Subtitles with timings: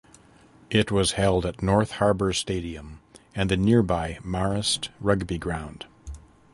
[0.71, 3.01] It was held at North Harbour Stadium
[3.35, 5.85] and the nearby Marist Rugby ground.